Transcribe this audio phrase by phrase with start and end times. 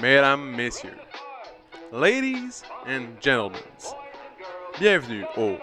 [0.00, 0.98] mesdames, messieurs,
[1.92, 3.60] ladies and gentlemen,
[4.78, 5.58] bienvenue au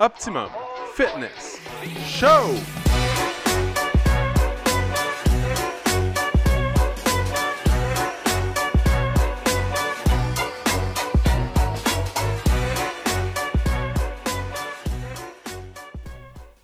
[0.00, 0.48] Optimum
[0.94, 1.60] Fitness
[2.06, 2.54] Show!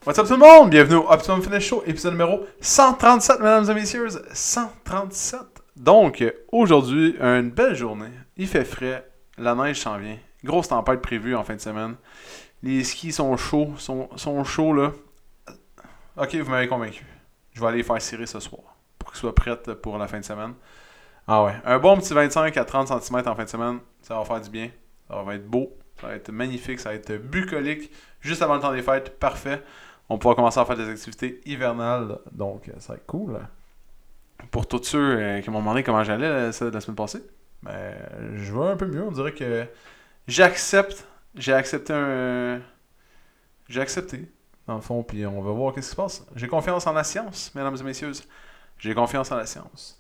[0.05, 0.71] What's up tout le monde?
[0.71, 4.09] Bienvenue au Optimum Fitness Show, épisode numéro 137, mesdames et messieurs.
[4.33, 5.58] 137.
[5.79, 8.11] Donc, aujourd'hui, une belle journée.
[8.37, 10.17] Il fait frais, la neige s'en vient.
[10.43, 11.95] Grosse tempête prévue en fin de semaine.
[12.63, 14.93] Les skis sont chauds, sont, sont chauds là.
[16.17, 17.05] Ok, vous m'avez convaincu.
[17.53, 18.63] Je vais aller les faire cirer ce soir
[18.99, 20.55] pour qu'ils soient prêtes pour la fin de semaine.
[21.29, 24.25] Ah ouais, un bon petit 25 à 30 cm en fin de semaine, ça va
[24.25, 24.71] faire du bien.
[25.09, 27.93] Ça va être beau, ça va être magnifique, ça va être bucolique.
[28.21, 29.63] Juste avant le temps des fêtes, parfait.
[30.09, 33.39] On pourra commencer à faire des activités hivernales, donc ça va être cool.
[34.51, 37.23] Pour tous ceux euh, qui m'ont demandé comment j'allais la, la semaine passée,
[37.63, 37.95] ben,
[38.37, 39.03] je vais un peu mieux.
[39.03, 39.67] On dirait que
[40.27, 41.07] j'accepte.
[41.35, 42.61] J'ai accepté un.
[43.69, 44.31] J'ai accepté,
[44.67, 46.27] dans le fond, puis on va voir qu'est-ce qui se passe.
[46.35, 48.13] J'ai confiance en la science, mesdames et messieurs.
[48.79, 49.99] J'ai confiance en la science.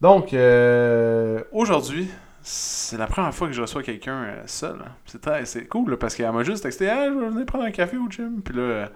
[0.00, 2.08] Donc, euh, aujourd'hui,
[2.42, 4.80] c'est la première fois que je reçois quelqu'un euh, seul.
[4.84, 5.44] hein.
[5.44, 8.08] C'est cool parce qu'elle m'a juste texté Ah, je vais venir prendre un café au
[8.10, 8.42] gym.
[8.42, 8.86] Puis là, euh,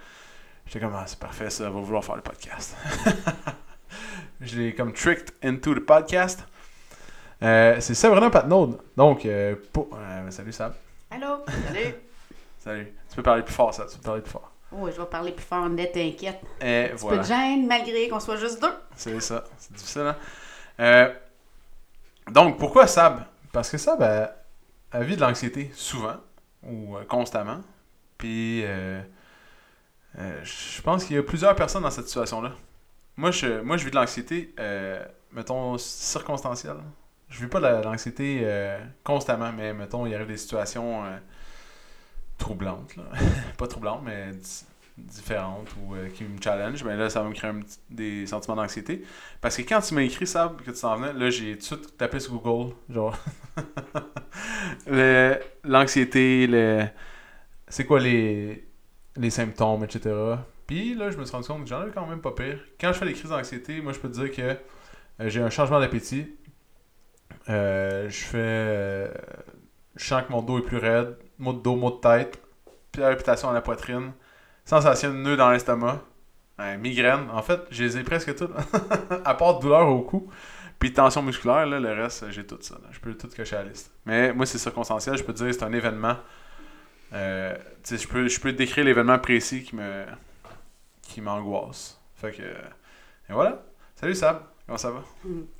[0.66, 2.76] j'étais comme Ah, c'est parfait, ça, va vouloir faire le podcast.
[4.42, 6.44] je l'ai comme tricked into the podcast.
[7.42, 8.78] Euh, c'est Sabrina Patnaud.
[8.96, 10.74] Donc, euh, pour- euh, salut Sab.
[11.10, 11.44] Allô?
[11.68, 11.94] Salut!
[12.60, 12.92] Salut.
[13.08, 13.86] Tu peux parler plus fort, ça.
[13.90, 14.52] Tu peux parler plus fort.
[14.70, 16.40] Oh, je vais parler plus fort, net, t'inquiète.
[16.60, 17.18] Et Un peu voilà.
[17.22, 18.72] de gêne, malgré qu'on soit juste deux.
[18.94, 19.42] C'est ça.
[19.58, 20.16] C'est difficile, hein?
[20.78, 21.12] Euh,
[22.30, 23.24] donc, pourquoi Sab?
[23.52, 24.32] Parce que Sab, elle,
[24.92, 26.14] elle vit de l'anxiété souvent
[26.62, 27.60] ou euh, constamment.
[28.16, 28.62] Puis,
[30.14, 32.52] je pense qu'il y a plusieurs personnes dans cette situation-là.
[33.16, 36.78] Moi, je, moi, je vis de l'anxiété, euh, mettons, circonstancielle.
[37.28, 41.16] Je vis pas de la- l'anxiété euh, constamment, mais mettons, il arrive des situations euh,
[42.38, 42.96] troublantes.
[42.96, 43.04] là.
[43.58, 44.64] pas troublantes, mais di-
[44.98, 47.60] différentes ou qui me challenge, mais là, ça va me créer un
[47.90, 49.02] des sentiments d'anxiété.
[49.40, 51.82] Parce que quand tu m'as écrit ça, que tu t'en venais, là, j'ai tout de
[51.82, 53.16] suite tapé sur Google, genre,
[54.86, 56.86] le- l'anxiété, le...
[57.68, 58.66] c'est quoi les,
[59.16, 60.44] les symptômes, etc.
[60.66, 62.58] Puis là, je me suis rendu compte que j'en avais quand même pas pire.
[62.80, 65.50] Quand je fais des crises d'anxiété, moi, je peux te dire que euh, j'ai un
[65.50, 66.36] changement d'appétit.
[67.48, 68.38] Euh, je fais...
[68.38, 69.12] euh,
[69.96, 72.40] je sens que mon dos est plus raide, mot de dos, mot de tête,
[72.92, 74.12] palpitation à la poitrine,
[74.64, 76.00] sensation de nœud dans l'estomac,
[76.78, 77.28] migraine.
[77.32, 78.52] En fait, je les ai presque toutes.
[79.24, 80.30] à part douleur au cou,
[80.78, 82.76] puis tension musculaire, là, le reste, j'ai tout ça.
[82.90, 83.92] Je peux tout cocher à la liste.
[84.06, 85.16] Mais moi, c'est circonstanciel.
[85.18, 86.16] Je peux te dire c'est un événement.
[87.12, 90.04] Je peux, je peux décrire l'événement précis qui me
[91.12, 92.00] qui m'angoisse.
[92.14, 92.42] Fait que...
[92.42, 93.62] Et voilà.
[93.94, 94.42] Salut Sab.
[94.66, 95.02] Comment ça va?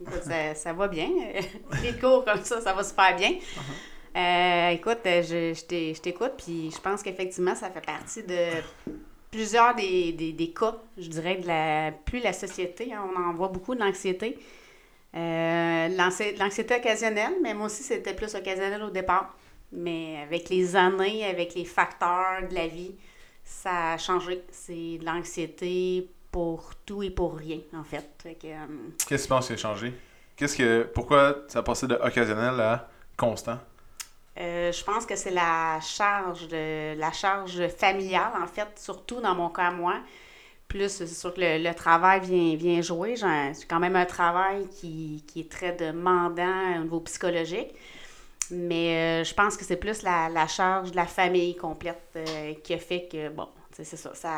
[0.01, 1.09] Écoute, ça, ça va bien.
[1.83, 3.33] Les cours comme ça, ça va super bien.
[4.17, 8.37] Euh, écoute, euh, je, je t'écoute, puis je pense qu'effectivement, ça fait partie de
[9.31, 12.93] plusieurs des, des, des cas, je dirais, de la, plus la société.
[12.93, 14.39] hein, on en voit beaucoup de l'anxiété.
[15.15, 19.37] Euh, l'anxi- l'anxiété occasionnelle, mais moi aussi, c'était plus occasionnel au départ.
[19.73, 22.95] Mais avec les années, avec les facteurs de la vie,
[23.45, 24.43] ça a changé.
[24.51, 28.09] C'est de l'anxiété pour tout et pour rien, en fait.
[28.23, 28.67] Fait que, euh,
[29.07, 29.93] Qu'est-ce que tu penses qui a changé?
[30.37, 30.85] Qu'est-ce que.
[30.95, 33.59] Pourquoi ça a passé de occasionnel à constant?
[34.39, 39.35] Euh, je pense que c'est la charge de la charge familiale, en fait, surtout dans
[39.35, 39.97] mon cas à moi.
[40.69, 43.17] Plus, c'est sûr que le, le travail vient, vient jouer.
[43.17, 47.75] J'ai quand même un travail qui, qui est très demandant au niveau psychologique.
[48.51, 52.55] Mais euh, je pense que c'est plus la, la charge de la famille complète euh,
[52.63, 54.31] qui a fait que, bon, c'est ça, ça,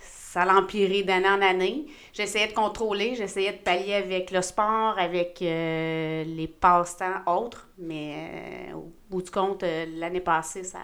[0.00, 1.86] ça l'a empiré d'année en année.
[2.12, 8.72] J'essayais de contrôler, j'essayais de pallier avec le sport, avec euh, les passe-temps autres, mais
[8.74, 10.80] au bout du compte, l'année passée, ça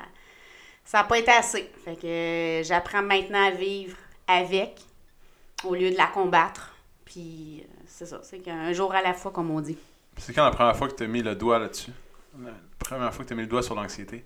[0.92, 1.70] n'a pas été assez.
[1.84, 3.96] Fait que j'apprends maintenant à vivre
[4.28, 4.76] avec
[5.64, 6.76] au lieu de la combattre.
[7.04, 9.78] Puis c'est ça, c'est qu'un jour à la fois, comme on dit.
[10.16, 11.92] C'est quand la première fois que tu as mis le doigt là-dessus?
[12.38, 14.24] La première fois que tu as mis le doigt sur l'anxiété?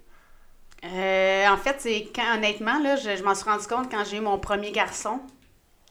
[0.84, 4.18] Euh, en fait, c'est quand, honnêtement, là, je, je m'en suis rendu compte quand j'ai
[4.18, 5.20] eu mon premier garçon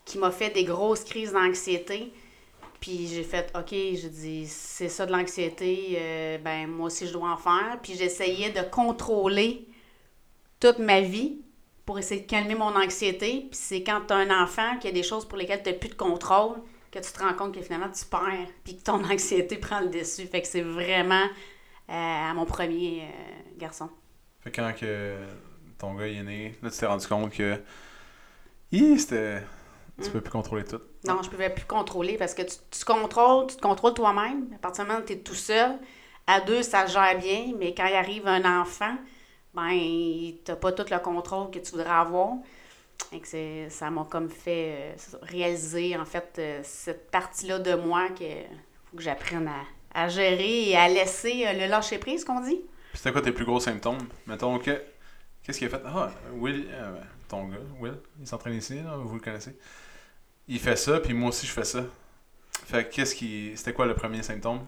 [0.05, 2.13] qui m'a fait des grosses crises d'anxiété.
[2.79, 7.13] Puis j'ai fait, OK, je dis, c'est ça de l'anxiété, euh, ben moi aussi je
[7.13, 7.79] dois en faire.
[7.81, 9.67] Puis j'essayais de contrôler
[10.59, 11.41] toute ma vie
[11.85, 13.47] pour essayer de calmer mon anxiété.
[13.49, 15.71] Puis c'est quand tu as un enfant qu'il y a des choses pour lesquelles tu
[15.71, 16.57] n'as plus de contrôle
[16.91, 19.89] que tu te rends compte que finalement tu perds, puis que ton anxiété prend le
[19.89, 20.27] dessus.
[20.27, 21.25] Fait que c'est vraiment
[21.87, 23.89] à mon premier euh, garçon.
[24.41, 25.15] Fait quand que
[25.77, 27.61] ton gars est né, là tu t'es rendu compte que.
[28.71, 29.41] Hi, c'était.
[30.01, 30.11] Tu Mm.
[30.11, 30.81] peux plus contrôler tout.
[31.07, 34.47] Non, je pouvais plus contrôler parce que tu, tu contrôles, tu te contrôles toi-même.
[34.53, 35.77] À partir du moment où tu es tout seul,
[36.27, 38.95] à deux, ça gère bien, mais quand il arrive un enfant,
[39.53, 42.33] ben, tu n'as pas tout le contrôle que tu voudrais avoir.
[43.13, 48.09] Et que ça m'a comme fait euh, réaliser, en fait, euh, cette partie-là de moi
[48.09, 48.25] que
[48.85, 49.61] faut que j'apprenne à,
[49.95, 52.61] à gérer et à laisser euh, le lâcher-prise, qu'on dit.
[52.91, 54.07] Puis c'était quoi tes plus gros symptômes?
[54.27, 54.79] Mettons que.
[55.41, 55.81] Qu'est-ce qu'il a fait?
[55.85, 56.97] Ah, Will, euh,
[57.27, 59.57] ton gars, Will, il s'entraîne ici, là, vous le connaissez.
[60.47, 61.83] Il fait ça, puis moi aussi je fais ça.
[62.65, 63.53] Fait que qu'est-ce qui.
[63.55, 64.61] C'était quoi le premier symptôme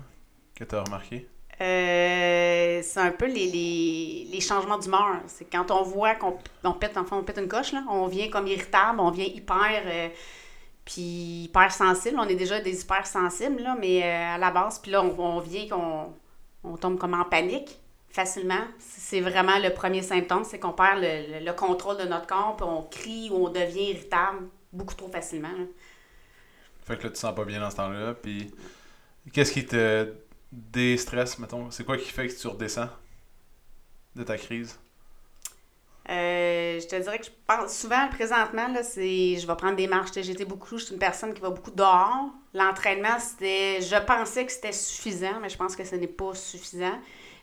[0.56, 1.27] que tu as remarqué?
[1.59, 5.21] Euh, c'est un peu les, les, les changements d'humeur.
[5.25, 8.30] C'est quand on voit qu'on on pète, enfin, on pète une coche, là, on vient
[8.30, 10.09] comme irritable, on vient hyper, euh,
[10.87, 12.17] puis hyper sensible.
[12.17, 15.13] On est déjà des hyper sensibles, là, mais euh, à la base, puis là, on,
[15.19, 16.13] on vient qu'on
[16.63, 17.77] on tombe comme en panique
[18.09, 18.63] facilement.
[18.79, 22.55] C'est vraiment le premier symptôme, c'est qu'on perd le, le- le contrôle de notre corps,
[22.55, 25.49] puis on crie ou on devient irritable beaucoup trop facilement.
[25.51, 25.65] là.
[26.85, 28.13] Fait que là, tu te sens pas bien dans ce temps-là.
[28.13, 28.49] Puis
[29.33, 30.13] qu'est-ce qui te
[30.53, 31.69] déstresse, mettons?
[31.69, 32.89] C'est quoi qui fait que tu redescends
[34.15, 34.79] de ta crise?
[36.09, 39.88] Euh, je te dirais que je pense souvent, présentement, là, c'est je vais prendre des
[39.88, 40.12] marches.
[40.13, 42.29] J'étais beaucoup, je suis une personne qui va beaucoup dehors.
[42.53, 43.81] L'entraînement, c'était.
[43.81, 46.97] Je pensais que c'était suffisant, mais je pense que ce n'est pas suffisant.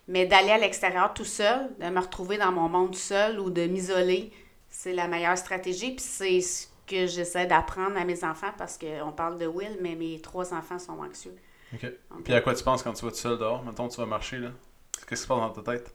[0.09, 3.51] Mais d'aller à l'extérieur tout seul, de me retrouver dans mon monde tout seul ou
[3.51, 4.33] de m'isoler,
[4.69, 5.93] c'est la meilleure stratégie.
[5.93, 9.95] Puis c'est ce que j'essaie d'apprendre à mes enfants parce qu'on parle de Will, mais
[9.95, 11.35] mes trois enfants sont anxieux.
[11.73, 11.87] Ok.
[12.23, 13.65] Puis à quoi tu penses quand tu vas tout seul dehors?
[13.65, 14.51] Mettons, tu vas marcher, là.
[14.93, 15.95] Qu'est-ce qui se passe dans ta tête?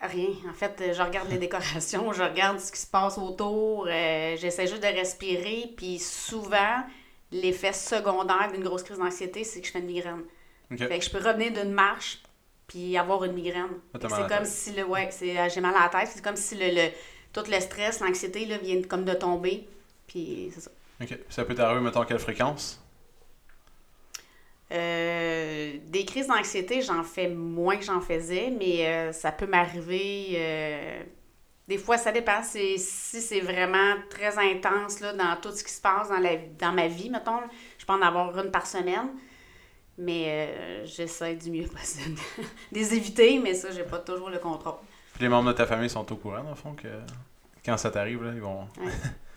[0.00, 0.28] Rien.
[0.48, 4.36] En fait, euh, je regarde les décorations, je regarde ce qui se passe autour, euh,
[4.36, 6.84] j'essaie juste de respirer, puis souvent,
[7.32, 10.22] l'effet secondaire d'une grosse crise d'anxiété, c'est que je fais une migraine.
[10.86, 12.22] Fait que je peux revenir d'une marche,
[12.68, 13.70] puis avoir une migraine.
[13.94, 13.98] Ah,
[14.28, 16.54] C'est comme si le, ouais, c'est, euh, j'ai mal à la tête, c'est comme si
[16.54, 16.90] le, le-
[17.32, 19.66] tout le stress, l'anxiété, là, vient comme de tomber,
[20.06, 20.70] puis c'est ça.
[21.00, 21.18] Ok.
[21.28, 22.80] Ça peut t'arriver, mettons, à quelle fréquence?
[24.70, 30.32] Euh, des crises d'anxiété, j'en fais moins que j'en faisais, mais euh, ça peut m'arriver.
[30.34, 31.02] euh,
[31.66, 32.42] des fois, ça dépend.
[32.42, 36.36] C'est- si c'est vraiment très intense là, dans tout ce qui se passe dans, la,
[36.58, 37.40] dans ma vie, mettons,
[37.78, 39.08] je peux en avoir une par semaine.
[39.96, 42.14] Mais j'essaie du mieux possible
[42.72, 44.74] de les éviter, mais ça, j'ai pas toujours le contrôle.
[45.14, 46.86] Puis les membres de ta famille sont au courant, dans le fond, que
[47.64, 48.68] quand ça t'arrive, là, ils vont.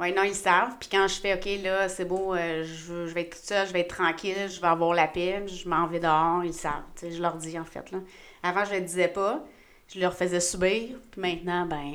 [0.00, 0.76] Oui, non, ils savent.
[0.78, 3.66] Puis quand je fais, OK, là, c'est beau, euh, je, je vais être toute seule,
[3.66, 6.84] je vais être tranquille, je vais avoir la paix, je m'en vais dehors, ils savent.
[6.94, 7.90] Tu sais, je leur dis, en fait.
[7.90, 7.98] Là.
[8.44, 9.44] Avant, je ne le disais pas.
[9.92, 10.98] Je leur faisais subir.
[11.10, 11.94] Puis maintenant, ben,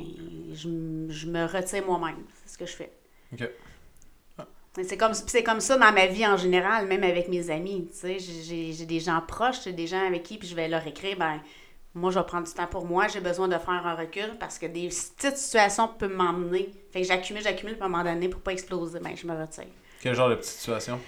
[0.52, 0.68] je,
[1.08, 2.24] je me retire moi-même.
[2.44, 2.92] C'est ce que je fais.
[3.32, 3.48] Ok.
[4.76, 7.86] Et C'est comme, c'est comme ça dans ma vie en général, même avec mes amis.
[7.92, 10.56] Tu sais, j'ai- j'ai j'ai des gens proches, j'ai des gens avec qui puis je
[10.56, 11.40] vais leur écrire, ben,
[11.94, 14.58] moi, je vais prendre du temps pour moi, j'ai besoin de faire un recul parce
[14.58, 16.70] que des petites situations peuvent m'emmener.
[16.92, 19.32] Fait que j'accumule, j'accumule, puis à un moment donné, pour pas exploser, ben, je me
[19.32, 19.68] retire.
[20.00, 20.98] Quel genre de petite situation?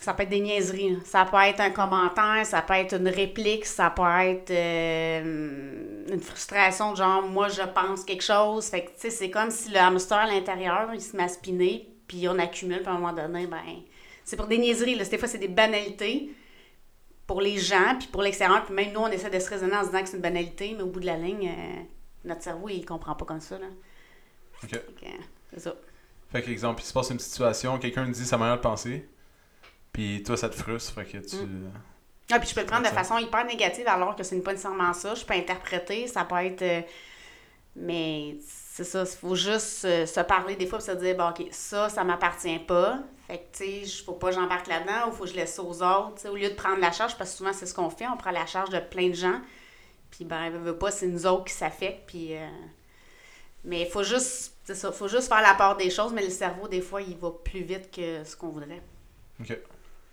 [0.00, 0.98] Ça peut être des niaiseries.
[1.04, 6.20] Ça peut être un commentaire, ça peut être une réplique, ça peut être euh, une
[6.20, 8.66] frustration, de genre, moi, je pense quelque chose.
[8.66, 11.28] Fait que, tu sais, c'est comme si le hamster à l'intérieur, il se met à
[11.28, 13.62] spinner, puis on accumule, puis à un moment donné, ben,
[14.24, 14.96] c'est pour des niaiseries.
[14.96, 15.04] Là.
[15.04, 16.30] Des fois, c'est des banalités
[17.26, 18.64] pour les gens, puis pour l'extérieur.
[18.64, 20.74] Puis même nous, on essaie de se raisonner en se disant que c'est une banalité,
[20.76, 21.82] mais au bout de la ligne, euh,
[22.24, 23.58] notre cerveau, il comprend pas comme ça.
[23.58, 23.66] Là.
[24.62, 24.70] Ok.
[24.70, 25.08] Fait que, euh,
[25.54, 25.74] c'est ça.
[26.30, 29.08] Fait que, exemple, il se passe une situation, quelqu'un te dit sa manière de penser,
[29.92, 31.36] puis toi, ça te frustre, fait que tu.
[32.30, 32.94] Ah, puis je peux le prendre de Ça.
[32.94, 35.14] façon hyper négative alors que ce n'est pas nécessairement ça.
[35.14, 36.62] Je peux interpréter, ça peut être.
[36.62, 36.80] euh,
[37.76, 41.46] mais c'est ça, il faut juste se parler des fois et se dire, bon, OK,
[41.52, 42.98] ça, ça m'appartient pas.
[43.26, 45.82] Fait que, tu sais, faut pas que j'embarque là-dedans ou faut que je laisse aux
[45.82, 46.28] autres.
[46.28, 48.30] au lieu de prendre la charge, parce que souvent, c'est ce qu'on fait, on prend
[48.30, 49.40] la charge de plein de gens.
[50.10, 52.06] Puis, ben, veut, veut pas, c'est nous autres qui s'affectent.
[52.06, 52.46] Puis, euh,
[53.64, 56.30] mais il faut juste, c'est ça, faut juste faire la part des choses, mais le
[56.30, 58.82] cerveau, des fois, il va plus vite que ce qu'on voudrait.
[59.40, 59.58] Ok.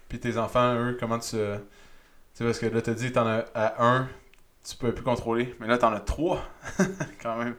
[0.09, 1.31] Puis tes enfants, eux, comment tu.
[1.31, 4.09] Tu sais, parce que là, t'as dit, t'en as à un,
[4.67, 6.43] tu peux plus contrôler, mais là, t'en as trois,
[7.21, 7.55] quand même.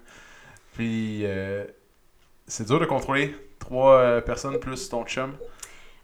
[0.72, 1.64] Puis, euh,
[2.48, 5.36] c'est dur de contrôler trois euh, personnes plus ton chum?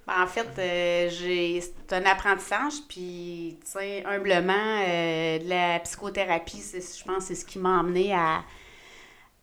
[0.07, 6.63] Ben, en fait, euh, j'ai c'est un apprentissage, puis, tu sais, humblement, euh, la psychothérapie,
[6.73, 8.43] je pense, c'est ce qui m'a emmené à,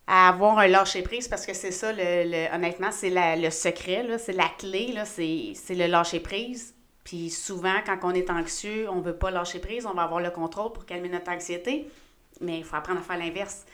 [0.08, 4.50] avoir un lâcher-prise, parce que c'est ça, le, le- honnêtement, c'est le secret, c'est la
[4.58, 6.74] clé, c'est le lâcher-prise.
[7.04, 10.32] Puis souvent, quand on est anxieux, on veut pas lâcher prise, on va avoir le
[10.32, 11.88] contrôle pour calmer notre anxiété,
[12.42, 13.66] mais il faut apprendre à faire l'inverse.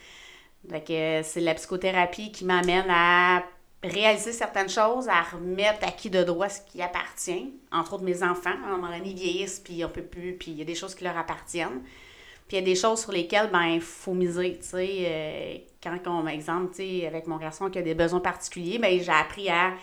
[0.65, 3.43] Donc, c'est la psychothérapie qui m'amène à
[3.83, 7.53] réaliser certaines choses, à remettre à qui de droit ce qui appartient.
[7.71, 10.51] Entre autres, mes enfants, à un moment donné, ils vieillissent, puis on peut plus, puis
[10.51, 11.81] il y a des choses qui leur appartiennent.
[12.47, 14.97] Puis il y a des choses sur lesquelles, ben, il faut miser, tu sais.
[15.07, 19.49] euh, quand on, exemple, avec mon garçon qui a des besoins particuliers, ben, j'ai appris
[19.49, 19.73] à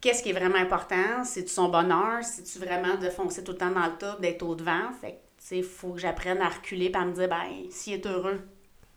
[0.00, 1.24] qu'est-ce qui est vraiment important?
[1.24, 2.22] C'est-tu son bonheur?
[2.22, 4.92] C'est-tu vraiment de foncer tout le temps dans le top, d'être au devant?
[5.00, 5.20] Fait
[5.50, 8.40] il faut que j'apprenne à reculer et à me dire, ben, s'il est heureux,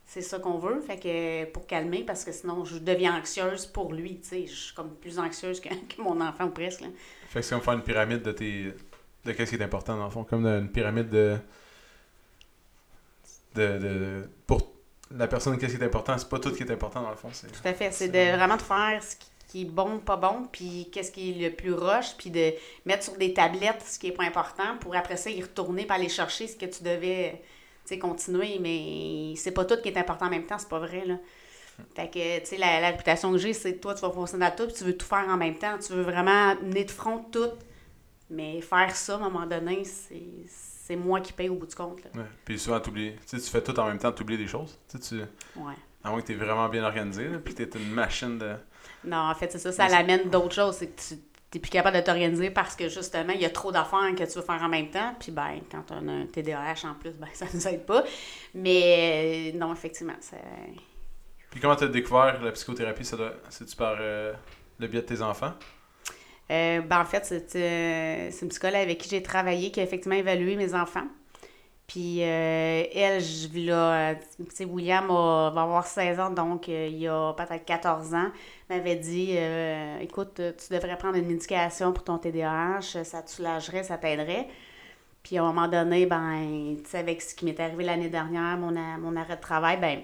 [0.08, 0.80] c'est ça qu'on veut.
[0.80, 4.48] Fait que pour calmer, parce que sinon, je deviens anxieuse pour lui, tu sais.
[4.48, 6.82] Je suis comme plus anxieuse que, que mon enfant ou presque.
[6.82, 6.88] Là.
[7.28, 8.74] Fait que c'est comme faire une pyramide de tes.
[9.26, 10.24] de qu'est-ce qui est important dans le fond.
[10.24, 11.38] Comme une pyramide de.
[13.56, 13.78] de.
[13.78, 14.30] de...
[14.48, 14.72] pour
[15.12, 17.30] la personne, qu'est-ce qui est important, c'est pas tout qui est important dans le fond.
[17.32, 17.48] C'est...
[17.48, 17.92] Tout à fait.
[17.92, 21.32] C'est de vraiment de faire ce qui qui est bon, pas bon, puis qu'est-ce qui
[21.32, 22.54] est le plus rush, puis de
[22.86, 25.96] mettre sur des tablettes ce qui est pas important pour après ça y retourner pour
[25.96, 27.42] aller chercher ce que tu devais
[27.96, 31.06] continuer, mais c'est pas tout qui est important en même temps, c'est pas vrai.
[31.06, 31.16] Là.
[31.96, 34.52] Fait que, tu sais, la, la, réputation que j'ai, c'est toi, tu vas foncer dans
[34.52, 35.78] tout, puis tu veux tout faire en même temps.
[35.78, 37.52] Tu veux vraiment mener de front tout.
[38.30, 42.04] Mais faire ça, à un moment donné, c'est moi qui paye au bout du compte.
[42.04, 42.10] Là.
[42.22, 42.28] Ouais.
[42.44, 44.78] Puis souvent, tu tu fais tout en même temps, tu oublies des choses.
[44.90, 45.16] Tu, tu...
[45.56, 45.74] Ouais.
[46.04, 48.56] À moins que tu es vraiment bien organisé, puis tu es une machine de.
[49.04, 50.76] Non, en fait, c'est ça, ça l'amène d'autres choses.
[50.76, 51.16] C'est que tu
[51.54, 54.38] n'es plus capable de t'organiser parce que justement, il y a trop d'affaires que tu
[54.38, 55.16] veux faire en même temps.
[55.20, 58.04] Puis, ben, quand on a un TDAH en plus, ben, ça ne nous aide pas.
[58.54, 60.38] Mais euh, non, effectivement, ça.
[61.50, 64.34] Puis, comment tu as découvert la psychothérapie C'est-tu par euh,
[64.80, 65.54] le biais de tes enfants?
[66.52, 70.56] Euh, ben, en fait, c'est une psychologue avec qui j'ai travaillé qui a effectivement évalué
[70.56, 71.08] mes enfants.
[71.88, 76.98] Puis euh, elle, je là, tu sais, William va avoir 16 ans, donc euh, il
[76.98, 78.30] y a peut-être 14 ans,
[78.70, 83.84] m'avait dit euh, écoute, tu devrais prendre une médication pour ton TDAH, ça te soulagerait,
[83.84, 84.50] ça t'aiderait.
[85.24, 88.58] Puis à un moment donné, ben, tu sais, avec ce qui m'est arrivé l'année dernière,
[88.58, 90.02] mon, mon arrêt de travail, ben,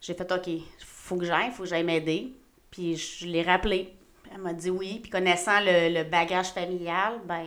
[0.00, 0.48] j'ai fait OK,
[0.78, 2.32] faut que j'aille, faut que j'aille m'aider.
[2.70, 3.92] Puis je l'ai rappelé.
[4.32, 5.00] Elle m'a dit oui.
[5.02, 7.46] Puis connaissant le, le bagage familial, ben,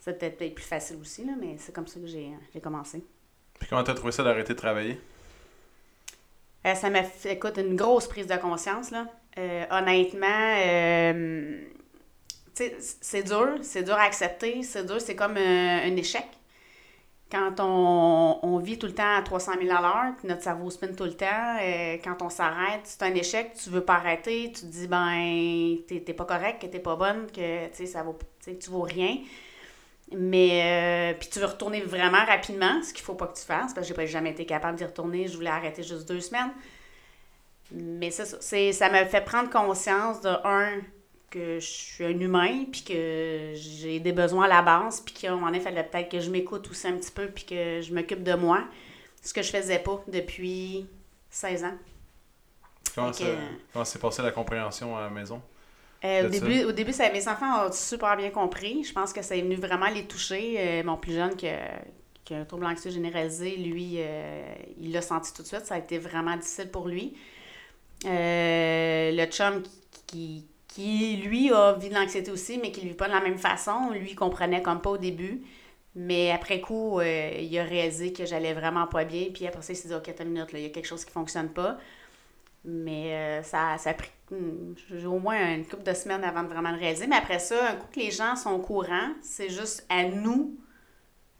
[0.00, 3.04] c'était peut-être plus facile aussi, là, mais c'est comme ça que j'ai commencé.
[3.58, 4.98] Puis comment t'as trouvé ça d'arrêter de travailler?
[6.66, 9.06] Euh, ça m'a fait, écoute, une grosse prise de conscience, là.
[9.38, 11.60] Euh, honnêtement, euh,
[12.54, 16.26] c'est dur, c'est dur à accepter, c'est dur, c'est comme un échec.
[17.30, 20.88] Quand on, on, vit tout le temps à 300 000 à l'heure, notre cerveau spin
[20.88, 21.56] tout le temps,
[22.02, 26.12] quand on s'arrête, c'est un échec, tu veux pas arrêter, tu te dis, ben, t'es
[26.12, 29.18] pas correct, que t'es pas bonne, que, ça vaut, tu vaux rien.
[30.12, 33.72] Mais, euh, puis tu veux retourner vraiment rapidement, ce qu'il faut pas que tu fasses,
[33.72, 36.50] parce que j'ai jamais été capable d'y retourner, je voulais arrêter juste deux semaines.
[37.72, 40.80] Mais ça, ça m'a fait prendre conscience de, un,
[41.30, 45.32] que je suis un humain, puis que j'ai des besoins à la base, puis qu'à
[45.32, 47.94] un moment il fallait peut-être que je m'écoute aussi un petit peu, puis que je
[47.94, 48.64] m'occupe de moi,
[49.22, 50.88] ce que je faisais pas depuis
[51.30, 51.74] 16 ans.
[52.96, 53.12] Comment,
[53.72, 55.40] comment s'est passé la compréhension à la maison?
[56.04, 58.84] Euh, au, début, au début, ça, mes enfants ont super bien compris.
[58.84, 60.56] Je pense que ça est venu vraiment les toucher.
[60.58, 61.82] Euh, mon plus jeune, qui a,
[62.24, 64.42] qui a, un trouble anxieux généralisé, lui, euh,
[64.80, 65.66] il l'a senti tout de suite.
[65.66, 67.16] Ça a été vraiment difficile pour lui.
[68.04, 69.62] le chum
[70.06, 73.20] qui, qui, lui, a vécu de l'anxiété aussi, mais qui ne vit pas de la
[73.20, 75.42] même façon, lui, il comprenait comme pas au début.
[75.96, 79.26] Mais après coup, il a réalisé que j'allais vraiment pas bien.
[79.34, 81.04] Puis après ça, il s'est dit, OK, attends une minute, il y a quelque chose
[81.04, 81.78] qui fonctionne pas.
[82.64, 86.70] Mais euh, ça, ça a pris au moins une couple de semaines avant de vraiment
[86.70, 87.06] le réaliser.
[87.06, 90.56] Mais après ça, un coup que les gens sont au courant, c'est juste à nous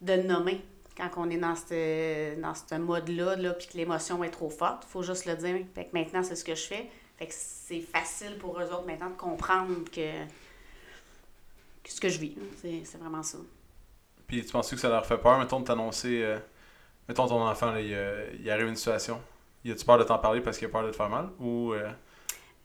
[0.01, 0.61] de le nommer.
[0.97, 4.91] Quand on est dans ce dans mode-là, là, puis que l'émotion est trop forte, il
[4.91, 5.65] faut juste le dire.
[5.75, 6.91] Fait que maintenant, c'est ce que je fais.
[7.17, 10.11] Fait que c'est facile pour eux autres maintenant de comprendre que,
[11.85, 12.35] ce que je vis.
[12.61, 13.39] C'est vraiment ça.
[14.27, 16.39] Puis tu penses que ça leur fait peur, mettons, de t'annoncer, euh,
[17.09, 17.97] mettons ton enfant, il,
[18.41, 19.21] il arrive une situation,
[19.65, 21.31] y a-tu peur de t'en parler parce qu'il a peur de te faire mal?
[21.39, 21.73] Ou.
[21.73, 21.91] Euh?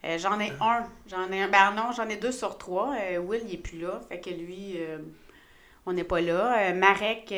[0.03, 0.85] Euh, j'en ai un.
[1.07, 1.47] J'en ai un.
[1.47, 2.95] Ben non, j'en ai deux sur trois.
[2.99, 4.01] Euh, Will, il est plus là.
[4.09, 4.77] Fait que lui,
[5.85, 6.73] on n'est pas là.
[6.73, 7.33] Marek,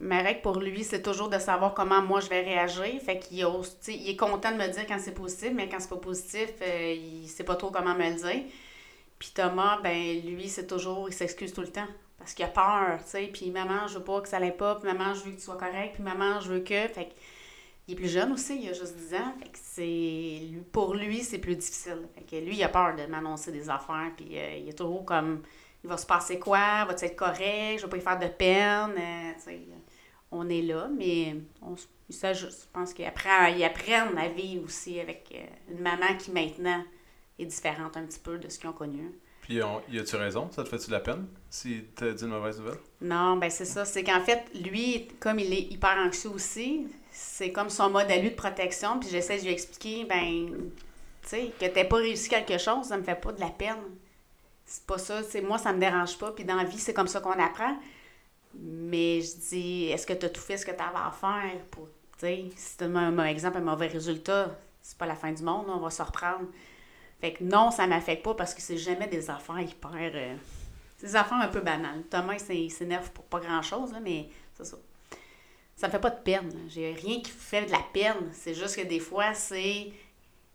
[0.00, 3.00] Marek, pour lui, c'est toujours de savoir comment moi je vais réagir.
[3.00, 5.96] Fait qu'il il est content de me dire quand c'est positif, mais quand c'est pas
[5.96, 8.44] positif, il sait pas trop comment me le dire.
[9.18, 11.86] Puis Thomas, ben lui, c'est toujours, il s'excuse tout le temps.
[12.18, 13.26] Parce qu'il a peur, tu sais.
[13.32, 14.76] Puis maman, je veux pas que ça l'aille pas.
[14.76, 15.94] Puis maman, je veux que tu sois correct.
[15.94, 16.88] Puis maman, je veux que.
[16.88, 17.14] Fait que
[17.86, 19.34] il est plus jeune aussi, il a juste 10 ans.
[19.38, 22.08] Fait que pour lui, c'est plus difficile.
[22.14, 24.10] Fait que lui, il a peur de m'annoncer des affaires.
[24.16, 25.42] Puis euh, il est toujours comme
[25.82, 26.86] il va se passer quoi?
[26.86, 27.78] Va-tu être correct?
[27.78, 28.94] Je vais pas y faire de peine.
[28.98, 29.58] Euh,
[30.30, 31.74] on est là, mais on
[32.08, 32.62] s'ajuste.
[32.62, 36.82] Je pense qu'ils apprennent, apprennent à vivre aussi avec euh, une maman qui maintenant
[37.38, 39.12] est différente un petit peu de ce qu'ils ont connu.
[39.44, 40.48] Puis, on, y a-tu raison?
[40.50, 42.78] Ça te fait-tu de la peine s'il t'a dit une mauvaise nouvelle?
[43.02, 43.84] Non, ben c'est ça.
[43.84, 48.16] C'est qu'en fait, lui, comme il est hyper anxieux aussi, c'est comme son mode à
[48.16, 48.98] lui de protection.
[48.98, 50.70] Puis j'essaie de lui expliquer, ben,
[51.20, 53.82] tu sais, que t'aies pas réussi quelque chose, ça me fait pas de la peine.
[54.64, 55.22] C'est pas ça.
[55.22, 56.32] C'est moi, ça me dérange pas.
[56.32, 57.76] Puis dans la vie, c'est comme ça qu'on apprend.
[58.58, 61.60] Mais je dis, est-ce que tu as tout fait ce que tu avais à faire
[61.70, 61.86] pour,
[62.18, 65.42] tu sais, si tu un, un exemple, un mauvais résultat, c'est pas la fin du
[65.42, 66.46] monde, on va se reprendre
[67.24, 69.90] Fait que non, ça m'affecte pas parce que c'est jamais des affaires hyper.
[69.94, 70.36] Euh,
[70.98, 72.02] c'est des affaires un peu banales.
[72.10, 74.76] Thomas, il s'énerve pour pas grand-chose, mais c'est ça.
[75.74, 76.52] Ça me fait pas de peine.
[76.68, 78.30] J'ai rien qui fait de la peine.
[78.34, 79.90] C'est juste que des fois, c'est.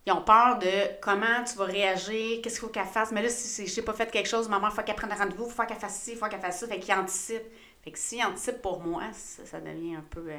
[0.05, 3.11] Ils ont peur de comment tu vas réagir, qu'est-ce qu'il faut qu'elle fasse.
[3.13, 5.47] Mais là, si j'ai pas fait quelque chose, maman, il faut qu'elle prenne un rendez-vous,
[5.47, 6.67] il faut qu'elle fasse ci, il faut qu'elle fasse ça.
[6.67, 7.49] Fait qu'ils anticipent.
[7.83, 10.23] Fait que s'ils anticipent pour moi, ça, devient un peu.
[10.29, 10.37] Euh,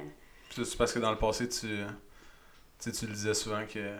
[0.54, 1.84] c'est parce que dans le passé, tu,
[2.78, 3.96] tu, tu le disais souvent que.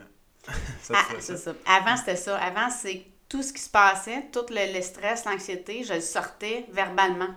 [0.82, 1.54] ça ah, c'est ça.
[1.66, 2.37] Avant, c'était ça.
[2.38, 7.28] Avant, c'est tout ce qui se passait, tout le, stress, l'anxiété, je le sortais verbalement.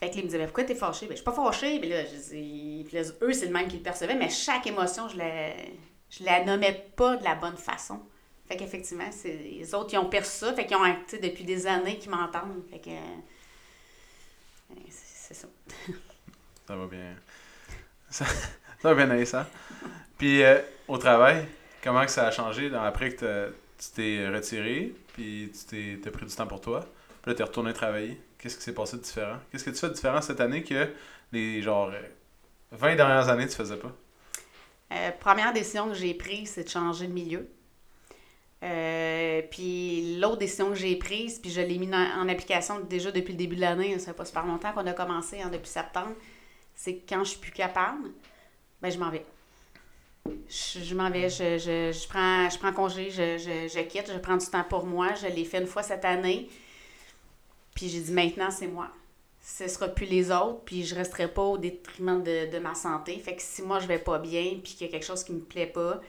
[0.00, 1.06] Fait que là, ils me disaient, pourquoi t'es fâché?
[1.06, 1.78] Ben, je suis pas fâché.
[1.80, 5.52] Mais là, je eux, c'est le même qui le percevaient, mais chaque émotion, je la,
[6.10, 8.00] je la nommais pas de la bonne façon.
[8.48, 10.54] Fait qu'effectivement, les autres, ils ont perçu ça.
[10.54, 12.64] Fait qu'ils ont, tu depuis des années qu'ils m'entendent.
[12.70, 12.90] Fait que.
[12.90, 15.48] Euh, c'est ça.
[16.66, 17.14] ça va bien.
[18.10, 18.24] Ça,
[18.82, 19.46] va bien aller, ça.
[20.16, 21.46] Puis, euh, au travail,
[21.82, 26.34] comment que ça a changé après que tu t'es retiré, puis tu t'es pris du
[26.34, 26.80] temps pour toi,
[27.22, 28.20] puis là, tu es retourné travailler?
[28.38, 29.38] Qu'est-ce qui s'est passé de différent?
[29.50, 30.88] Qu'est-ce que tu fais de différent cette année que
[31.32, 31.90] les, genre,
[32.72, 33.92] 20 dernières années, tu faisais pas?
[34.92, 37.48] Euh, première décision que j'ai prise, c'est de changer de milieu.
[38.62, 43.32] Euh, puis l'autre décision que j'ai prise, puis je l'ai mis en, application déjà depuis
[43.32, 46.14] le début de l'année, ça fait pas super longtemps qu'on a commencé, hein, depuis septembre,
[46.74, 48.10] c'est que quand je suis plus capable,
[48.82, 49.24] ben je m'en vais.
[50.48, 54.46] Je, m'en vais, je, je, prends, je prends congé, je, je, quitte, je prends du
[54.46, 55.14] temps pour moi.
[55.14, 56.48] Je l'ai fait une fois cette année.
[57.74, 58.90] Puis j'ai dit maintenant, c'est moi.
[59.40, 62.58] Ce ne sera plus les autres, puis je ne resterai pas au détriment de, de,
[62.58, 63.18] ma santé.
[63.18, 65.32] Fait que si moi je vais pas bien, puis qu'il y a quelque chose qui
[65.32, 66.00] me plaît pas,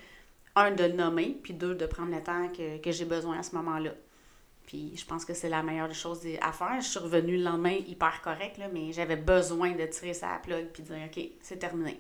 [0.56, 3.44] un, de le nommer, puis deux, de prendre le temps que, que j'ai besoin à
[3.44, 3.92] ce moment-là.
[4.66, 6.80] Puis je pense que c'est la meilleure des choses à faire.
[6.80, 10.34] Je suis revenue le lendemain hyper correct, là, mais j'avais besoin de tirer ça à
[10.34, 12.00] la plug puis de dire OK, c'est terminé.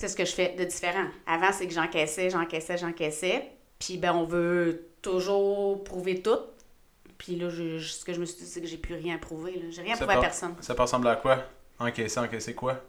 [0.00, 1.04] C'est ce que je fais de différent.
[1.26, 3.50] Avant, c'est que j'encaissais, j'encaissais, j'encaissais.
[3.78, 6.38] Puis ben on veut toujours prouver tout.
[7.18, 9.62] Puis là, ce que je me suis dit, c'est que j'ai plus rien à prouver.
[9.68, 10.54] J'ai rien à prouver à personne.
[10.62, 11.44] Ça peut ressembler à quoi?
[11.78, 12.80] Encaisser, encaisser quoi?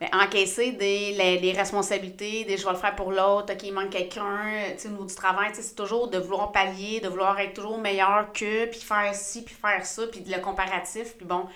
[0.00, 4.50] Ben, encaisser des, les, responsabilités, des je vais le faire pour l'autre, qu'il manque quelqu'un,
[4.72, 7.78] tu sais, au niveau du travail, c'est toujours de vouloir pallier, de vouloir être toujours
[7.78, 11.16] meilleur que, puis faire ci, puis faire ça, puis le comparatif.
[11.16, 11.46] Puis bon,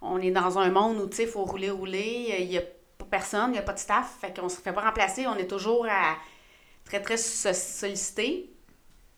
[0.00, 2.62] on est dans un monde où, tu sais, il faut rouler, rouler, il n'y a
[3.16, 5.46] personne, il n'y a pas de staff, fait qu'on se fait pas remplacer, on est
[5.46, 6.16] toujours à
[6.84, 8.50] très, très sollicité.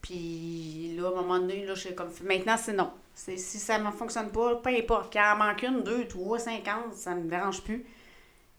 [0.02, 2.92] Puis là, à un moment donné, là, je suis comme, maintenant, c'est non.
[3.14, 7.14] Si ça ne fonctionne pas, peu importe, qu'il en manque une, deux, trois, cinquante, ça
[7.14, 7.86] ne me dérange plus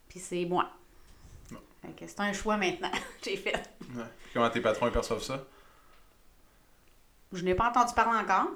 [0.08, 0.70] puis c'est moi.
[2.00, 2.92] C'est un choix maintenant
[3.24, 3.70] j'ai fait.
[4.34, 5.44] Comment tes patrons perçoivent ça?
[7.32, 8.50] Je n'ai pas entendu parler encore.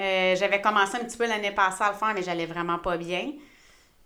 [0.00, 2.96] Euh, j'avais commencé un petit peu l'année passée à le faire, mais j'allais vraiment pas
[2.96, 3.32] bien.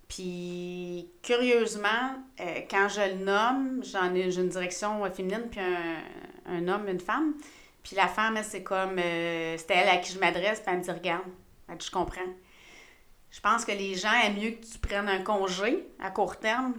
[0.09, 5.61] Puis, curieusement, euh, quand je le nomme, j'en ai, j'ai une direction féminine, puis
[6.45, 7.35] un, homme, une femme.
[7.83, 10.83] Puis la femme, c'est comme, euh, c'était elle à qui je m'adresse, puis elle me
[10.83, 11.23] dit, regarde,
[11.79, 12.27] je comprends
[13.31, 16.73] je pense que les gens aiment mieux que tu prennes un congé à court terme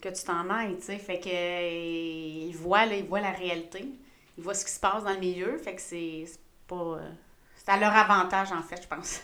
[0.00, 0.98] que tu t'en ailles, tu sais.
[0.98, 3.88] Fait que euh, ils voient, ils voient la réalité.
[4.36, 5.56] Ils voient ce qui se passe dans le milieu.
[5.58, 6.26] Fait que c'est
[6.66, 6.98] pas.
[6.98, 7.10] Euh,
[7.56, 9.22] c'est à leur avantage, en fait, je pense.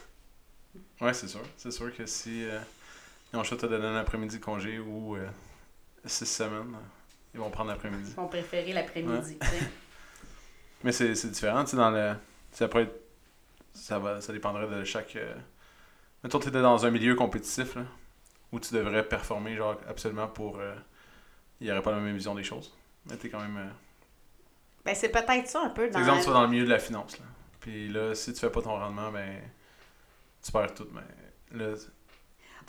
[1.03, 1.43] Oui, c'est sûr.
[1.57, 2.45] C'est sûr que si
[3.33, 5.17] ils ont choisi de te donner un après-midi de congé ou
[6.05, 6.77] six semaines,
[7.35, 8.11] ils vont prendre l'après-midi.
[8.11, 9.39] Ils vont préférer l'après-midi,
[10.83, 12.15] Mais c'est différent, tu sais, dans le.
[12.53, 13.01] Ça pourrait être,
[13.75, 15.17] Ça, va, ça dépendrait de chaque
[16.23, 17.85] Mettons, tu étais dans un milieu compétitif, là,
[18.53, 20.59] où tu devrais performer, genre, absolument pour.
[20.59, 20.75] Euh,
[21.61, 22.75] il n'y aurait pas la même vision des choses.
[23.07, 23.57] Mais t'es quand même.
[23.57, 23.71] Euh,
[24.85, 25.89] ben, c'est peut-être ça un peu.
[25.91, 27.25] Dans exemple, tu vas dans le milieu de la finance, là.
[27.61, 29.41] Puis là, si tu fais pas ton rendement, ben.
[30.43, 30.89] Tu perds tout.
[30.93, 31.75] Mais là,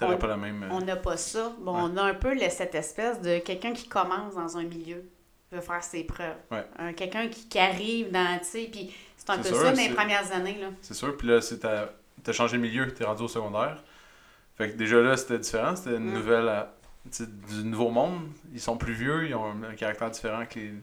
[0.02, 0.64] t'aurais pas la même.
[0.64, 1.54] Euh, on n'a pas ça.
[1.60, 5.04] Bon, on a un peu cette espèce de quelqu'un qui commence dans un milieu
[5.52, 6.38] veut faire ses preuves.
[6.50, 6.94] Ouais.
[6.94, 10.32] quelqu'un qui, qui, arrive dans, tu sais, puis c'est un peu ça dans les premières
[10.32, 10.68] années, là.
[10.82, 13.84] C'est sûr, puis là, c'est t'as changé de milieu, t'es rendu au secondaire.
[14.56, 15.76] Fait que déjà là, c'était différent.
[15.76, 16.14] C'était une mm.
[16.14, 16.48] nouvelle.
[16.48, 16.64] Euh,
[17.06, 18.30] du nouveau monde.
[18.54, 20.74] Ils sont plus vieux, ils ont un, caractère différent que les,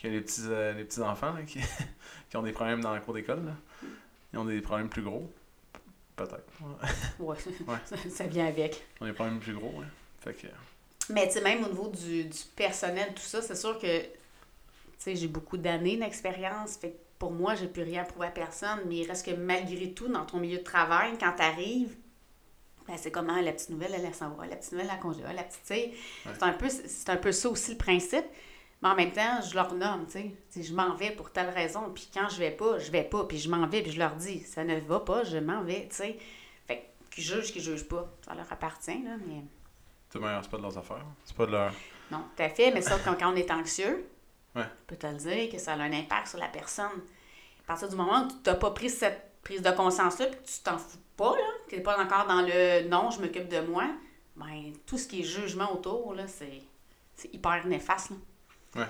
[0.00, 1.60] que les petits, euh, les petits enfants qui,
[2.30, 3.54] qui, ont des problèmes dans la cour d'école.
[4.32, 5.32] Ils ont des problèmes plus gros.
[6.18, 6.44] Peut-être.
[7.20, 7.36] Ouais.
[7.66, 7.76] ouais.
[8.10, 8.82] Ça, vient avec.
[9.00, 9.86] Ils ont des problèmes plus gros, ouais.
[10.20, 10.46] Fait que.
[11.10, 14.08] Mais tu sais, même au niveau du, du personnel, tout ça, c'est sûr que tu
[14.98, 16.76] sais, j'ai beaucoup d'années d'expérience.
[16.76, 19.92] Fait pour moi, j'ai plus rien à prouver à personne, mais il reste que malgré
[19.92, 21.96] tout, dans ton milieu de travail, quand tu arrives,
[22.86, 25.42] ben c'est comment la petite nouvelle, elle, s'en va, la petite nouvelle, elle congé, la
[25.42, 25.92] petite, tu sais.
[26.24, 26.68] C'est un, peu,
[27.08, 28.24] un peu ça aussi le principe.
[28.82, 30.62] Mais en même temps, je leur nomme, tu sais.
[30.62, 33.38] Je m'en vais pour telle raison, puis quand je vais pas, je vais pas, puis
[33.38, 35.96] je m'en vais, puis je leur dis, ça ne va pas, je m'en vais, tu
[35.96, 36.18] sais.
[36.66, 38.08] Fait qu'ils jugent, qu'ils jugent pas.
[38.24, 39.42] Ça leur appartient, là, mais.
[40.10, 41.04] C'est pas de leurs affaires.
[41.24, 41.72] C'est pas de leur.
[42.10, 44.08] Non, tout à fait, mais ça, quand on est anxieux,
[44.54, 47.02] je peux te le dire que ça a un impact sur la personne.
[47.66, 50.60] partir du moment où tu n'as pas pris cette prise de conscience-là, puis que tu
[50.62, 53.60] t'en fous pas, là, que tu n'es pas encore dans le non, je m'occupe de
[53.60, 53.84] moi,
[54.36, 56.62] ben, tout ce qui est jugement autour, là, c'est,
[57.16, 58.10] c'est hyper néfaste.
[58.10, 58.16] Là.
[58.76, 58.86] Ouais.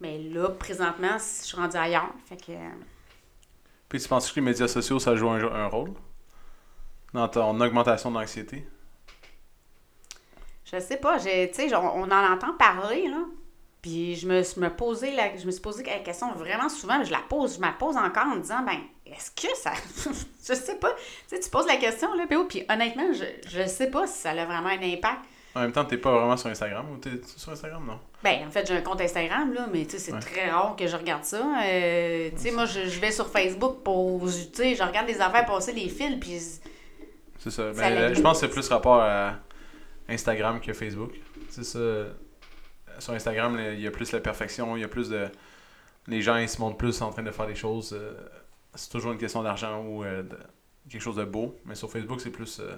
[0.00, 2.12] Mais là, présentement, je suis rendue ailleurs.
[2.28, 2.52] Fait que.
[3.88, 5.92] Puis tu penses que les médias sociaux, ça joue un, un rôle?
[7.12, 8.66] Dans ton augmentation d'anxiété?
[10.64, 13.18] Je sais pas, tu sais, on, on en entend parler, là.
[13.82, 17.02] Puis je me, suis- me posais la, je me suis posé la question vraiment souvent,
[17.02, 19.72] je la pose, je me la pose encore en me disant, ben, est-ce que ça.
[20.48, 20.92] je sais pas.
[20.92, 21.00] Tu
[21.36, 24.44] sais, tu poses la question, là, puis honnêtement, je, je sais pas si ça a
[24.46, 25.20] vraiment un impact.
[25.54, 27.98] En même temps, t'es pas vraiment sur Instagram ou t'es sur Instagram, non?
[28.24, 30.20] Ben, en fait, j'ai un compte Instagram, là, mais tu sais, c'est Ouais.
[30.20, 31.44] très rare que je regarde ça.
[31.64, 34.22] Euh, tu sais, moi, je, je vais sur Facebook pour.
[34.26, 36.38] Tu sais, je regarde des affaires passer les fils, puis.
[37.38, 37.74] C'est ça.
[37.74, 39.34] Ça Ben, je pense que c'est plus rapport à
[40.08, 41.12] Instagram que Facebook.
[41.50, 41.78] C'est ça.
[42.98, 45.26] Sur Instagram, il y a plus la perfection, il y a plus de.
[46.06, 47.92] Les gens, ils se montrent plus en train de faire des choses.
[47.92, 48.12] euh,
[48.74, 50.36] C'est toujours une question d'argent ou euh, de
[50.90, 51.56] quelque chose de beau.
[51.64, 52.60] Mais sur Facebook, c'est plus.
[52.60, 52.74] euh,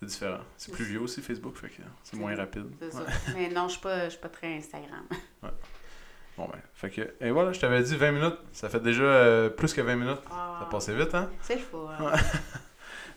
[0.00, 0.38] C'est différent.
[0.56, 2.66] C'est plus vieux aussi, Facebook, fait que c'est moins rapide.
[2.80, 2.98] C'est ça.
[3.00, 3.06] Ouais.
[3.34, 5.04] Mais non, je suis pas, je suis pas très Instagram.
[6.36, 7.14] Bon, ben, fait que.
[7.20, 8.38] Et voilà, je t'avais dit 20 minutes.
[8.52, 10.18] Ça fait déjà euh, plus que 20 minutes.
[10.32, 11.30] Ah, Ça passait vite, hein?
[11.42, 11.60] C'est.
[11.72, 12.18] Ouais.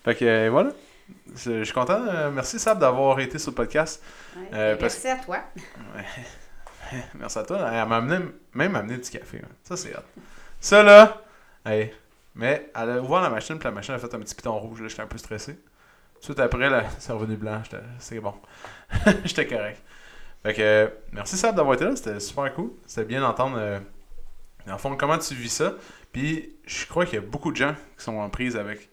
[0.04, 0.70] Fait que euh, voilà.
[1.36, 2.00] Je suis content.
[2.08, 4.04] Euh, merci Sab d'avoir été sur le podcast.
[4.36, 4.50] Ouais.
[4.54, 5.38] Euh, Ben, parce- Merci à toi.
[5.96, 7.00] Ouais.
[7.16, 7.58] Merci à toi.
[7.74, 9.42] Elle m'a amené, même amené du café.
[9.44, 9.50] hein.
[9.64, 10.02] Ça, c'est hot.
[10.62, 11.20] Ça, là,
[11.66, 11.92] hey.
[12.36, 14.80] Mais elle a ouvert la machine, puis la machine a fait un petit piton rouge.
[14.82, 15.58] là, J'étais un peu stressé.
[16.26, 17.62] Tout après, là, c'est revenu blanc.
[18.00, 18.34] C'est bon.
[19.26, 19.82] J'étais correct.
[20.44, 21.96] Fait que, merci Sab d'avoir été là.
[21.96, 22.72] C'était super cool.
[22.86, 23.80] C'était bien d'entendre, euh,
[24.66, 25.74] dans le fond, comment tu vis ça.
[26.12, 28.90] Puis, je crois qu'il y a beaucoup de gens qui sont en prise avec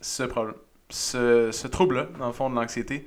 [0.00, 0.56] ce problème,
[0.90, 3.06] ce, ce trouble-là, dans le fond, de l'anxiété.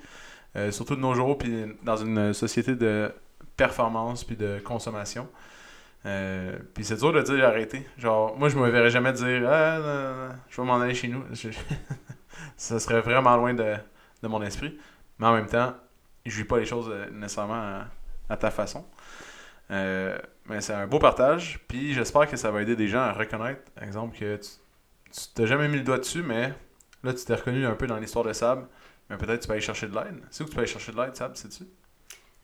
[0.56, 3.12] Euh, surtout de nos jours, puis dans une société de
[3.58, 5.28] performance puis de consommation.
[6.06, 7.86] Euh, puis c'est dur de dire arrêter.
[7.98, 11.24] Genre, moi, je me verrais jamais dire ah, je vais m'en aller chez nous.
[12.56, 13.76] ça serait vraiment loin de,
[14.24, 14.78] de mon esprit.
[15.20, 15.74] Mais en même temps,
[16.26, 17.82] je vis pas les choses euh, nécessairement
[18.30, 18.86] à, ta façon.
[19.72, 21.60] Euh, mais c'est un beau partage.
[21.68, 24.50] Puis j'espère que ça va aider des gens à reconnaître, par exemple, que tu
[25.34, 26.54] t'as jamais mis le doigt dessus, mais
[27.04, 28.68] là, tu t'es reconnu un peu dans l'histoire de Sab.
[29.10, 30.22] Mais peut-être tu peux aller chercher de l'aide.
[30.30, 31.64] C'est où que tu peux aller chercher de l'aide, Sab, sais-tu?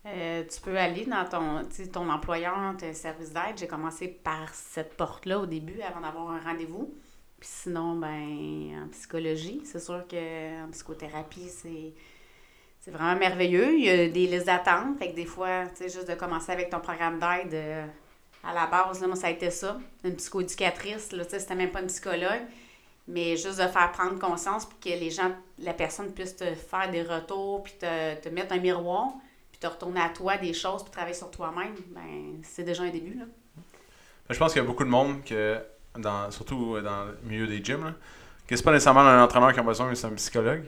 [0.06, 3.58] Euh, tu peux aller dans ton, ton employeur, ton service d'aide.
[3.58, 6.93] J'ai commencé par cette porte-là au début avant d'avoir un rendez-vous.
[7.43, 13.77] Puis sinon, ben, en psychologie, c'est sûr que en psychothérapie, c'est, vraiment merveilleux.
[13.77, 14.97] Il y a des listes d'attente.
[14.97, 17.86] Fait que des fois, tu sais, juste de commencer avec ton programme d'aide, euh,
[18.45, 19.77] à la base, là, moi, ça a été ça.
[20.06, 22.43] Une psychoéducatrice, tu sais, c'était même pas une psychologue.
[23.10, 26.89] Mais juste de faire prendre conscience puis que les gens, la personne puisse te faire
[26.91, 29.10] des retours puis te, te mettre un miroir
[29.51, 32.89] puis te retourner à toi des choses puis travailler sur toi-même, ben c'est déjà un
[32.89, 33.25] début, là.
[34.29, 35.62] Je pense qu'il y a beaucoup de monde que,
[36.32, 37.93] surtout dans le milieu des gyms, là,
[38.47, 40.65] que c'est pas nécessairement un entraîneur qui a besoin, mais c'est un psychologue.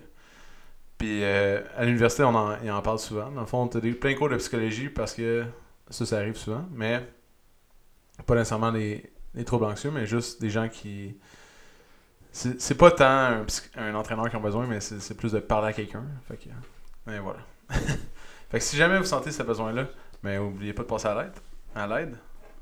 [0.97, 3.29] Puis euh, à l'université, on en, parle souvent.
[3.31, 5.45] Dans le fond, tu as des, plein de cours de psychologie parce que
[5.89, 7.05] ça, ça arrive souvent, mais
[8.25, 11.17] pas nécessairement les, les troubles anxieux, mais juste des gens qui.
[12.31, 13.45] C'est pas tant un,
[13.77, 16.03] un entraîneur qui a besoin, mais c'est plus de parler à quelqu'un.
[16.27, 16.49] Fait que.
[17.11, 17.39] Et voilà.
[17.69, 19.87] fait que si jamais vous sentez ce besoin-là,
[20.21, 21.33] mais oubliez pas de passer à l'aide.
[21.73, 22.17] À l'aide.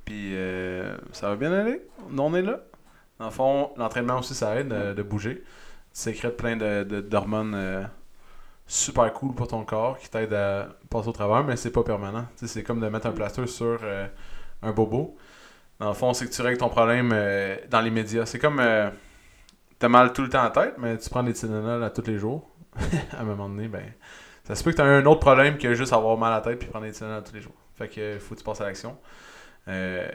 [0.05, 1.81] Puis euh, ça va bien aller?
[2.17, 2.59] On est là?
[3.19, 5.43] Dans le fond, l'entraînement aussi, ça aide euh, de bouger.
[5.43, 5.43] Tu
[5.93, 7.83] sécrètes plein de, de- d'hormones euh,
[8.67, 12.25] super cool pour ton corps qui t'aident à passer au travers, mais c'est pas permanent.
[12.35, 14.07] C'est comme de mettre un plaster sur euh,
[14.61, 15.15] un bobo.
[15.79, 17.09] Dans le fond, c'est que tu règles ton problème
[17.69, 18.25] dans les médias.
[18.25, 18.61] C'est comme
[19.79, 22.07] t'as mal tout le temps à la tête, mais tu prends des Tylenol à tous
[22.07, 22.49] les jours.
[23.17, 23.83] à un moment donné, ben
[24.45, 26.59] ça se peut que t'as un autre problème que juste avoir mal à la tête
[26.59, 27.55] puis prendre des Tylenol à tous les jours.
[27.75, 28.97] Fait que faut que tu passes à l'action.
[29.67, 30.07] Euh,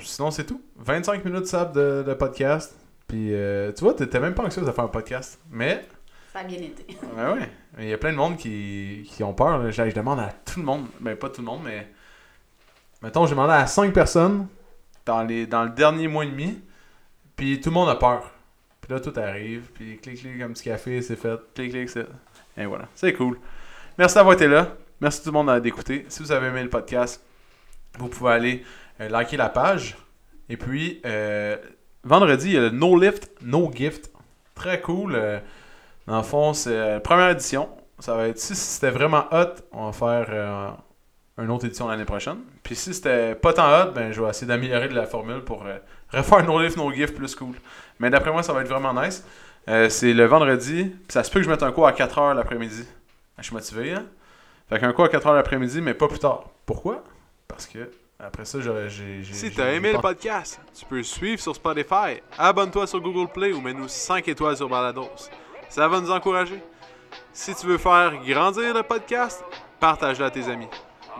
[0.00, 0.62] sinon, c'est tout.
[0.76, 2.74] 25 minutes sable de, de podcast.
[3.08, 5.38] Puis, euh, tu vois, t'étais même pas anxieux de faire un podcast.
[5.50, 5.84] Mais,
[6.32, 6.86] Ça a bien été.
[7.16, 7.50] ouais, ouais.
[7.78, 9.58] Il y a plein de monde qui, qui ont peur.
[9.58, 9.70] là.
[9.70, 10.86] Je, je demande à tout le monde.
[11.00, 11.88] Ben, pas tout le monde, mais.
[13.02, 14.46] Mettons, j'ai demandé à 5 personnes
[15.04, 16.60] dans, les, dans le dernier mois et demi.
[17.36, 18.30] Puis, tout le monde a peur.
[18.80, 19.70] Puis là, tout arrive.
[19.74, 21.38] Puis, clic, clic, un petit café, c'est fait.
[21.54, 22.06] Clic, clic, c'est.
[22.56, 22.88] Et voilà.
[22.94, 23.38] C'est cool.
[23.98, 24.68] Merci d'avoir été là.
[25.00, 26.06] Merci tout le monde d'écouter.
[26.08, 27.22] Si vous avez aimé le podcast,
[27.98, 28.64] vous pouvez aller
[29.02, 29.96] euh, liker la page.
[30.48, 31.56] Et puis, euh,
[32.04, 34.10] vendredi, il y a le No Lift, No Gift.
[34.54, 35.14] Très cool.
[35.14, 35.38] euh,
[36.06, 37.68] dans le fond, c'est la première édition.
[37.98, 40.76] Ça va être, si c'était vraiment hot, on va faire
[41.38, 42.38] une autre édition l'année prochaine.
[42.64, 45.64] Puis si c'était pas tant hot, ben, je vais essayer d'améliorer de la formule pour
[46.12, 47.54] refaire No Lift, No Gift plus cool.
[48.00, 49.24] Mais d'après moi, ça va être vraiment nice.
[49.66, 50.92] C'est le vendredi.
[51.08, 52.84] Ça se peut que je mette un cours à 4h l'après-midi.
[53.38, 54.04] Je suis motivé, hein?
[54.68, 56.50] Fait qu'un cours à 4h l'après-midi, mais pas plus tard.
[56.66, 57.04] Pourquoi?
[57.46, 59.24] Parce que Après ça, j'ai.
[59.24, 63.52] Si t'as aimé le podcast, tu peux le suivre sur Spotify, abonne-toi sur Google Play
[63.52, 65.10] ou mets-nous 5 étoiles sur Balados.
[65.68, 66.62] Ça va nous encourager.
[67.32, 69.44] Si tu veux faire grandir le podcast,
[69.80, 70.68] partage-le à tes amis.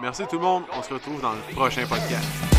[0.01, 2.52] Merci tout le monde, on se retrouve dans le prochain podcast.